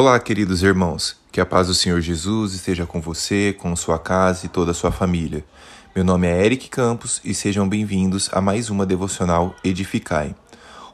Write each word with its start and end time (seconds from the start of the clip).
Olá, 0.00 0.16
queridos 0.20 0.62
irmãos. 0.62 1.16
Que 1.32 1.40
a 1.40 1.44
paz 1.44 1.66
do 1.66 1.74
Senhor 1.74 2.00
Jesus 2.00 2.52
esteja 2.52 2.86
com 2.86 3.00
você, 3.00 3.52
com 3.58 3.74
sua 3.74 3.98
casa 3.98 4.46
e 4.46 4.48
toda 4.48 4.70
a 4.70 4.74
sua 4.74 4.92
família. 4.92 5.44
Meu 5.92 6.04
nome 6.04 6.28
é 6.28 6.46
Eric 6.46 6.70
Campos 6.70 7.20
e 7.24 7.34
sejam 7.34 7.68
bem-vindos 7.68 8.30
a 8.32 8.40
mais 8.40 8.70
uma 8.70 8.86
devocional 8.86 9.56
Edificai. 9.64 10.36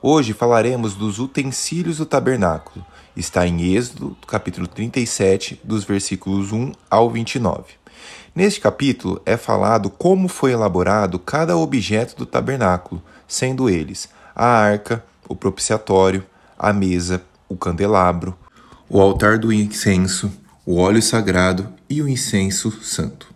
Hoje 0.01 0.33
falaremos 0.33 0.95
dos 0.95 1.19
utensílios 1.19 1.99
do 1.99 2.07
tabernáculo. 2.07 2.83
Está 3.15 3.47
em 3.47 3.75
Êxodo, 3.75 4.17
capítulo 4.27 4.67
37, 4.67 5.61
dos 5.63 5.85
versículos 5.85 6.51
1 6.51 6.73
ao 6.91 7.11
29. 7.11 7.75
Neste 8.35 8.59
capítulo 8.59 9.21
é 9.27 9.37
falado 9.37 9.91
como 9.91 10.29
foi 10.29 10.53
elaborado 10.53 11.19
cada 11.19 11.59
objeto 11.59 12.17
do 12.17 12.25
tabernáculo, 12.25 13.03
sendo 13.29 13.69
eles 13.69 14.09
a 14.35 14.47
arca, 14.47 15.05
o 15.29 15.37
propiciatório, 15.37 16.25
a 16.59 16.73
mesa, 16.73 17.23
o 17.47 17.55
candelabro, 17.55 18.35
o 18.89 19.01
altar 19.01 19.39
do 19.39 19.53
incenso, 19.53 20.31
o 20.65 20.77
óleo 20.77 21.01
sagrado 21.01 21.73
e 21.89 22.03
o 22.03 22.09
incenso 22.09 22.71
santo. 22.83 23.33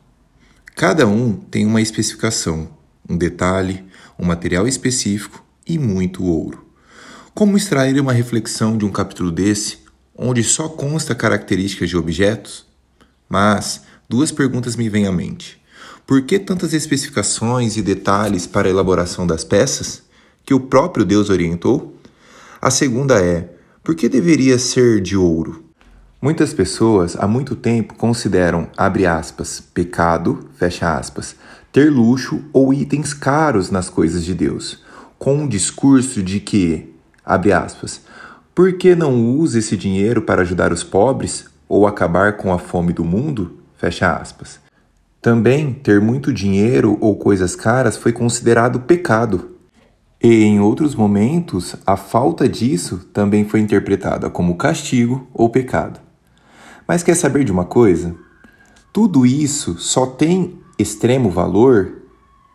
Cada 0.77 1.07
um 1.07 1.33
tem 1.35 1.67
uma 1.67 1.81
especificação, 1.81 2.69
um 3.09 3.17
detalhe, 3.17 3.85
um 4.19 4.27
material 4.27 4.69
específico 4.69 5.43
e 5.67 5.79
muito 5.79 6.25
ouro. 6.25 6.67
Como 7.35 7.57
extrair 7.57 7.99
uma 7.99 8.13
reflexão 8.13 8.77
de 8.77 8.85
um 8.85 8.91
capítulo 8.91 9.31
desse, 9.31 9.79
onde 10.15 10.43
só 10.45 10.69
consta 10.69 11.15
características 11.15 11.89
de 11.89 11.97
objetos? 11.97 12.67
Mas 13.29 13.83
duas 14.09 14.31
perguntas 14.31 14.77
me 14.77 14.89
vêm 14.89 15.07
à 15.07 15.13
mente. 15.13 15.61
Por 16.07 16.23
que 16.23 16.39
tantas 16.39 16.73
especificações 16.73 17.77
e 17.77 17.83
detalhes 17.83 18.47
para 18.47 18.69
a 18.69 18.71
elaboração 18.71 19.27
das 19.27 19.45
peças 19.45 20.03
que 20.45 20.55
o 20.55 20.61
próprio 20.61 21.05
Deus 21.05 21.31
orientou? 21.31 21.97
A 22.61 22.71
segunda 22.71 23.23
é: 23.23 23.58
por 23.89 23.95
que 23.95 24.07
deveria 24.07 24.59
ser 24.59 25.01
de 25.01 25.17
ouro? 25.17 25.65
Muitas 26.21 26.53
pessoas 26.53 27.17
há 27.19 27.27
muito 27.27 27.57
tempo 27.57 27.95
consideram, 27.95 28.69
abre 28.77 29.07
aspas, 29.07 29.63
pecado, 29.73 30.47
fecha 30.57 30.95
aspas, 30.95 31.35
ter 31.73 31.91
luxo 31.91 32.45
ou 32.53 32.75
itens 32.75 33.15
caros 33.15 33.71
nas 33.71 33.89
coisas 33.89 34.23
de 34.23 34.35
Deus, 34.35 34.85
com 35.19 35.37
um 35.37 35.49
discurso 35.49 36.23
de 36.23 36.39
que, 36.39 36.93
abre 37.25 37.51
aspas, 37.51 38.03
por 38.55 38.75
que 38.75 38.95
não 38.95 39.35
usa 39.35 39.59
esse 39.59 39.75
dinheiro 39.75 40.21
para 40.21 40.43
ajudar 40.43 40.71
os 40.71 40.85
pobres 40.85 41.47
ou 41.67 41.87
acabar 41.87 42.37
com 42.37 42.53
a 42.53 42.59
fome 42.59 42.93
do 42.93 43.07
mundo? 43.07 43.57
Fecha 43.79 44.15
aspas. 44.15 44.61
Também 45.23 45.73
ter 45.73 45.99
muito 45.99 46.31
dinheiro 46.31 46.99
ou 47.01 47.17
coisas 47.17 47.57
caras 47.57 47.97
foi 47.97 48.13
considerado 48.13 48.81
pecado, 48.81 49.57
e 50.21 50.43
em 50.43 50.59
outros 50.59 50.97
momentos, 50.97 51.77
a 51.87 51.97
falta 51.97 52.49
disso 52.49 52.99
também 53.13 53.45
foi 53.45 53.61
interpretada 53.61 54.29
como 54.29 54.57
castigo 54.57 55.29
ou 55.33 55.49
pecado. 55.49 56.01
Mas 56.89 57.05
quer 57.05 57.15
saber 57.15 57.45
de 57.45 57.53
uma 57.53 57.65
coisa? 57.65 58.17
Tudo 58.93 59.25
isso 59.25 59.79
só 59.79 60.07
tem 60.07 60.59
extremo 60.77 61.31
valor 61.31 62.03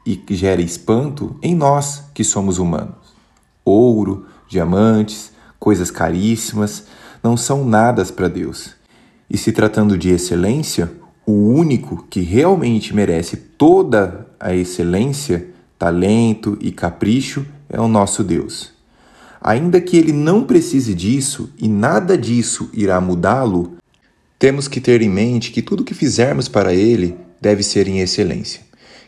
e 0.05 0.21
gera 0.31 0.61
espanto 0.61 1.37
em 1.41 1.55
nós 1.55 2.03
que 2.13 2.23
somos 2.23 2.57
humanos. 2.57 3.13
Ouro, 3.63 4.25
diamantes, 4.49 5.31
coisas 5.57 5.89
caríssimas 5.89 6.85
não 7.23 7.37
são 7.37 7.63
nadas 7.63 8.11
para 8.11 8.27
Deus. 8.27 8.71
E 9.29 9.37
se 9.37 9.53
tratando 9.53 9.97
de 9.97 10.09
excelência, 10.09 10.91
o 11.25 11.31
único 11.31 12.05
que 12.09 12.19
realmente 12.19 12.93
merece 12.93 13.37
toda 13.37 14.27
a 14.37 14.53
excelência 14.53 15.53
talento 15.79 16.57
e 16.61 16.71
capricho 16.71 17.45
é 17.73 17.81
o 17.81 17.87
nosso 17.87 18.23
Deus. 18.23 18.71
Ainda 19.41 19.81
que 19.81 19.97
ele 19.97 20.13
não 20.13 20.43
precise 20.43 20.93
disso 20.93 21.51
e 21.57 21.67
nada 21.67 22.17
disso 22.17 22.69
irá 22.71 23.01
mudá-lo, 23.01 23.75
temos 24.39 24.67
que 24.67 24.79
ter 24.79 25.01
em 25.01 25.09
mente 25.09 25.51
que 25.51 25.61
tudo 25.61 25.83
que 25.83 25.93
fizermos 25.93 26.47
para 26.47 26.73
ele 26.73 27.17
deve 27.41 27.63
ser 27.63 27.87
em 27.87 27.99
excelência. 27.99 28.61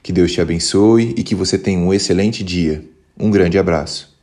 Que 0.04 0.12
Deus 0.12 0.32
te 0.32 0.42
abençoe 0.42 1.14
e 1.16 1.24
que 1.24 1.36
você 1.36 1.58
tenha 1.58 1.80
um 1.80 1.94
excelente 1.94 2.44
dia. 2.44 2.84
Um 3.18 3.32
grande 3.32 3.58
abraço. 3.58 4.15